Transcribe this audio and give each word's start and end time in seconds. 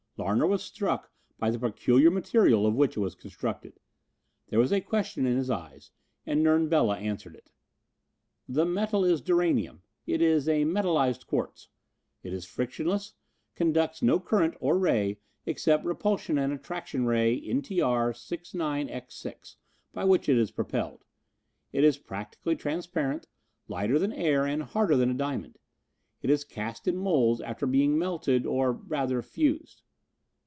Larner 0.17 0.45
was 0.45 0.61
struck 0.61 1.09
by 1.39 1.49
the 1.49 1.57
peculiar 1.57 2.11
material 2.11 2.67
of 2.67 2.75
which 2.75 2.95
it 2.97 2.99
was 2.99 3.15
constructed. 3.15 3.79
There 4.49 4.59
was 4.59 4.71
a 4.73 4.79
question 4.79 5.25
in 5.25 5.35
his 5.35 5.49
eyes, 5.49 5.89
and 6.27 6.43
Nern 6.43 6.69
Bela 6.69 6.99
answered 6.99 7.33
it: 7.33 7.49
"The 8.47 8.63
metal 8.63 9.03
is 9.03 9.19
duranium; 9.19 9.79
it 10.05 10.21
is 10.21 10.45
metalized 10.45 11.25
quartz. 11.25 11.69
It 12.21 12.33
is 12.33 12.45
frictionless, 12.45 13.13
conducts 13.55 14.03
no 14.03 14.19
current 14.19 14.53
or 14.59 14.77
ray 14.77 15.17
except 15.47 15.85
repulsion 15.85 16.37
and 16.37 16.53
attraction 16.53 17.07
ray 17.07 17.41
NTR69X6 17.41 19.55
by 19.91 20.03
which 20.03 20.29
it 20.29 20.37
is 20.37 20.51
propelled. 20.51 21.03
It 21.73 21.83
is 21.83 21.97
practically 21.97 22.55
transparent, 22.55 23.27
lighter 23.67 23.97
than 23.97 24.13
air 24.13 24.45
and 24.45 24.61
harder 24.61 24.95
than 24.97 25.09
a 25.09 25.15
diamond. 25.15 25.57
It 26.21 26.29
is 26.29 26.43
cast 26.43 26.87
in 26.87 26.95
moulds 26.97 27.41
after 27.41 27.65
being 27.65 27.97
melted 27.97 28.45
or, 28.45 28.71
rather, 28.73 29.23
fused. 29.23 29.81